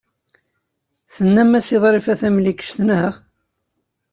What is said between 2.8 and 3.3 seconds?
naɣ?